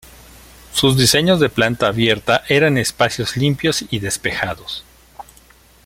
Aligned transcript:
Sus 0.73 0.97
diseños 0.97 1.39
de 1.39 1.49
planta 1.49 1.85
abierta 1.85 2.41
eran 2.49 2.79
espacios 2.79 3.37
limpios 3.37 3.85
y 3.91 3.99
despejados. 3.99 4.83